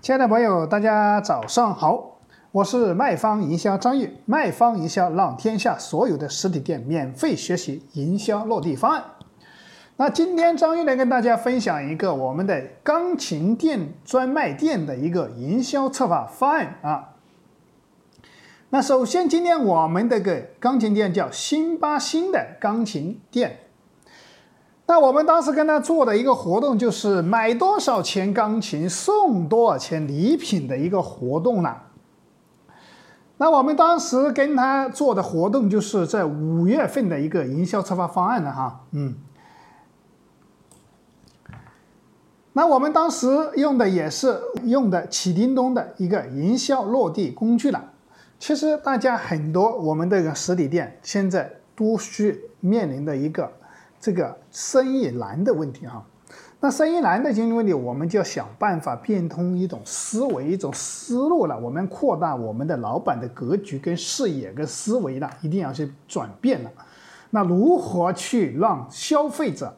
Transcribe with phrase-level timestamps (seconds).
[0.00, 2.20] 亲爱的朋友，大家早上好，
[2.52, 9.04] 我是卖方营销张玉，卖方营销让天下所有的实体店免费学习营销落地方案。
[9.96, 17.14] 那今天张玉来跟大家分享一个我们的钢琴店专卖店的一个营销策划方案啊。
[18.70, 23.58] 那首先，今天我们这个钢琴店叫辛巴星的钢琴店。
[24.90, 31.82] 那我们当时跟他做的一个活动，就是买多少钱钢琴送多少钱礼品的一个活动了。
[33.36, 39.14] 那我们当时跟他做的活动，就是在五月份的一个营销策划方案了哈，嗯。
[42.54, 47.92] 那我们当时用的也是用的启叮咚的一个营销落地工具了。
[48.38, 53.52] 其实大家很多我们这个实体店现在都需面临的一个。
[54.00, 56.04] 这个生意难的问题哈，
[56.60, 61.58] 那生意难的经济问题，我们就要想办法变通一种思维、一种思路了。
[61.58, 66.70] 我们扩大我们的老板的格局、跟视野、跟思维了，一定要去转变了。
[67.30, 69.74] 那如何去让消费者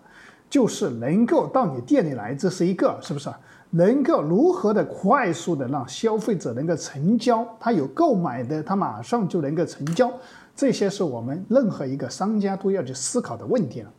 [0.48, 2.34] 就是能够到你店里来？
[2.34, 3.30] 这是一个，是不是？
[3.72, 7.46] 能够如何的快速的让消费者能够成交？
[7.60, 10.12] 他有购买的，他马上就能够成交。
[10.56, 13.90] 这些是我们任何一个商家都要去思考的问题了。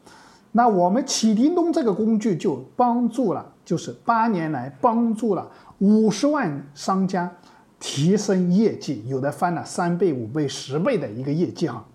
[0.54, 5.50] 那我们启叮咚这个工具就帮助了，就是八年来帮助了
[5.80, 7.32] 五十万商家
[7.80, 11.86] 提升业绩，有的翻了三倍、五倍、十倍的一个业绩哈。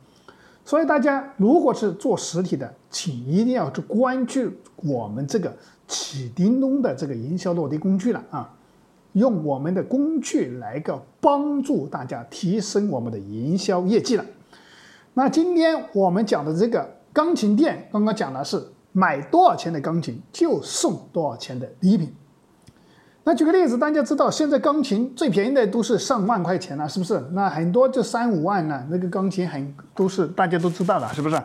[0.64, 5.54] 所以大家如果是做实体的，请一定要去关注我们这个
[5.86, 8.50] 启叮咚的这个营销落地工具了啊，
[9.12, 14.24] 用我们的工具来个帮助大家提升我们的营销业绩了。
[15.12, 16.95] 那今天我们讲的这个。
[17.16, 22.14] 钢琴店刚刚讲的是买多少钱的钢琴就送多少钱的礼品。
[23.24, 27.18] 那举个例子，大家知道现在钢琴最便宜的都是上万块钱了，是不是？
[27.32, 31.42] 那很多就三五万呢，那个钢琴很都是大家都知道的，是不是？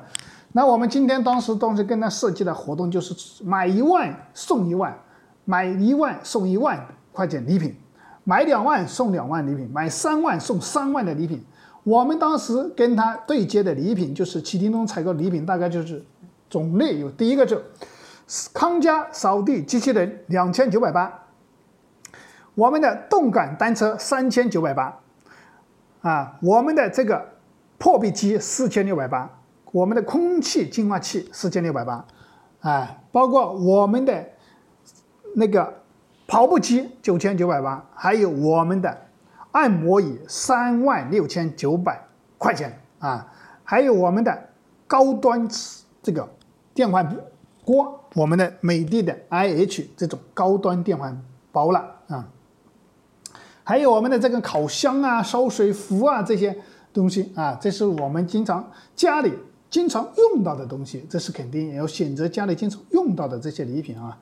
[0.51, 4.93] 那我们今天当时当时跟他设计的活动就是买一万送一万，
[5.45, 7.73] 买一万送一万块钱礼品，
[8.25, 11.41] 买两万送两万礼品，买三万送三万的礼品。
[11.83, 16.03] 我们当时跟他对接的礼品就是启叮咚采购礼品，大概就是
[16.47, 17.59] 种类有第一个就
[18.53, 21.11] 康佳扫地机器人两千九百八，
[22.53, 24.99] 我们的动感单车三千九百八，
[26.01, 27.29] 啊，我们的这个
[27.79, 29.27] 破壁机四千六百八，
[29.71, 32.05] 我们的空气净化器四千六百八，
[32.59, 34.23] 啊，包括我们的
[35.35, 35.81] 那个
[36.27, 38.95] 跑步机九千九百八，还有我们的。
[39.51, 42.07] 按摩椅三万六千九百
[42.37, 43.27] 块钱啊，
[43.63, 44.49] 还有我们的
[44.87, 45.47] 高端
[46.01, 46.29] 这个
[46.73, 47.15] 电饭
[47.65, 52.27] 锅，我们的美的的 IH 这种高端电饭煲了啊，
[53.63, 56.57] 还有我们的这个烤箱啊、烧水壶啊这些
[56.93, 59.33] 东西啊，这是我们经常家里
[59.69, 64.17] 经常用到的东西，这是肯定也要选择家里经常用到的这些礼品啊。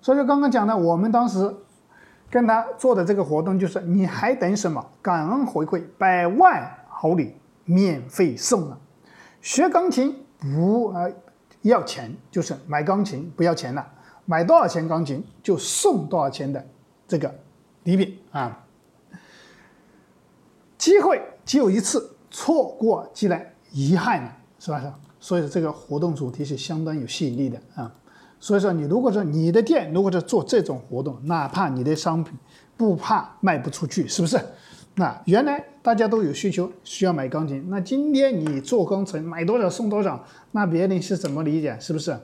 [0.00, 1.54] 所以说刚刚讲的，我们当时。
[2.30, 4.84] 跟他做的这个活动就是，你还等什么？
[5.00, 8.78] 感恩回馈，百万好礼免费送了。
[9.40, 11.12] 学钢琴不呃
[11.62, 13.86] 要钱，就是买钢琴不要钱了，
[14.24, 16.66] 买多少钱钢琴就送多少钱的
[17.06, 17.32] 这个
[17.84, 18.64] 礼品啊。
[20.76, 24.80] 机会只有一次，错过即然遗憾了，是吧？
[24.80, 24.92] 是。
[25.20, 27.94] 所以这个活动主题是相当有吸引力的啊。
[28.44, 32.34] 所以说，你如果说你的店如果是做这种活动，哪怕你的商品
[32.76, 34.38] 不怕卖不出去，是不是？
[34.96, 37.64] 那原来大家都有需求，需要买钢琴。
[37.70, 40.22] 那今天你做工程，买多少送多少，
[40.52, 41.74] 那别人是怎么理解？
[41.80, 42.14] 是不是？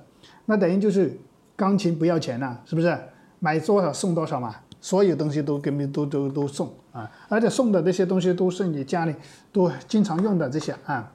[0.45, 1.19] 那等于就是
[1.57, 2.95] 钢琴不要钱了，是不是？
[3.39, 9.15] 买多少送多少嘛，所有东西都给你都都都送啊，而且送的这些东西都是你家里
[9.51, 11.11] 都经常用的这些啊，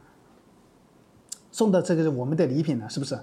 [1.52, 3.16] 送的这个是我们的礼品了，是不是？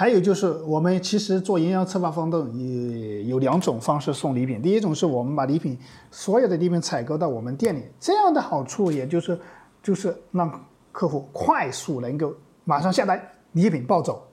[0.00, 4.62] 还有就是，我们其实做营销策划活动也有两种方式送礼品。
[4.62, 5.76] 第一种是我们把礼品
[6.10, 9.38] 所有的礼品采购到我们店里，这样的好处也就是，
[9.82, 10.50] 就是让
[10.90, 12.32] 客户快速能够
[12.64, 13.20] 马上下单，
[13.52, 14.26] 礼品抱走。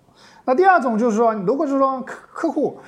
[0.45, 2.79] 那第二种就是说，如果是说客客户，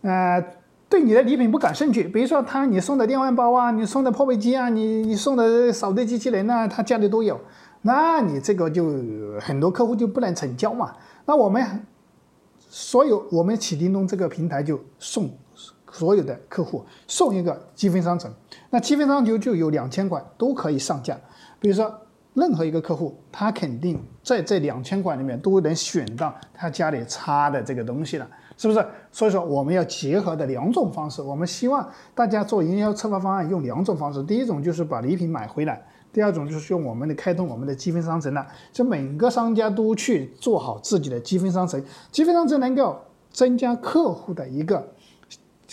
[0.00, 0.42] 呃，
[0.88, 7.38] 对你的礼品不感兴趣，比如说他你送的电饭煲啊，你送的破壁机啊，你你送的扫地机器人啊，他家里都有，
[7.82, 8.90] 那你这个就
[9.38, 10.94] 很多客户就不能成交嘛。
[11.26, 11.84] 那我们。
[12.74, 15.30] 所有我们启叮咚这个平台就送
[15.90, 18.32] 所有的客户送一个积分商城，
[18.70, 21.14] 那积分商城就有两千款都可以上架。
[21.60, 21.94] 比如说
[22.32, 28.26] 任何一个客户，他肯定在这两千款里面都能选到他家里差的这个东西了，
[28.56, 28.82] 是不是？
[29.12, 38.46] 所以说我们要结合的两种方式，我们希望大家做营销策划方案用两种方式，第一种就是把礼品买回来，第二种就是用我们的开通我们的积分商城了。
[38.72, 42.98] 就每个商家都去做好自己的积分商城，积分商城能够
[43.30, 44.92] 增加客户的一个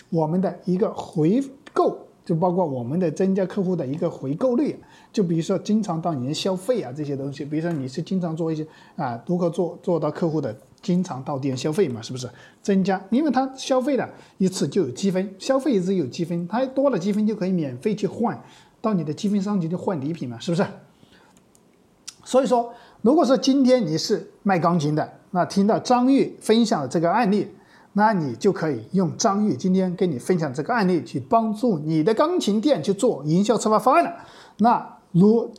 [0.10, 1.44] 我们的一个回
[1.74, 1.98] 购。
[2.26, 4.78] 就包括我们的增加客户的一个回购率，
[5.12, 8.64] 就比如说经常到你的消费啊这些东西，比如说你是经常做一些
[8.96, 12.30] 啊如何做做到客户的经常到店消费嘛，是不是
[12.62, 13.04] 增加？
[13.10, 14.08] 因为他消费了
[14.38, 18.40] 一次就有积分，消费一次有积分，他多了积分就可以免费去换
[18.82, 20.66] 到你的积分商城去换礼品嘛，是不是？
[22.24, 27.54] 所以说，如果说今天你是卖钢琴的，那听到张玉分享的这个案例。
[27.94, 34.14] 那你就可以用张玉今天跟你分享这个案例，去帮助你的钢琴店去做营销策划方案了。
[34.58, 35.52] 那如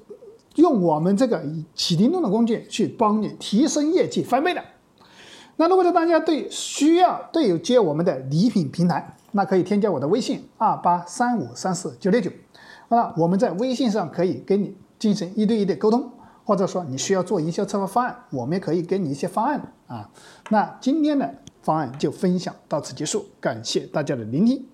[0.55, 1.43] 用我们这个
[1.75, 4.63] 启叮咚的工具去帮你提升业绩翻倍的。
[5.57, 12.31] 那如果说大家对需要对有接我们的礼品平台，那可以添加我的微信二八三五三四九六九。
[12.91, 16.13] 那我们在微信上可以跟你进行一对一的沟通，
[16.45, 20.11] 或者说你需要做营销策划方案，我们也可以给你一些方案啊。
[20.51, 21.35] 那今天的？
[21.63, 24.67] 方案就分享到此结束，感谢大家的聆听。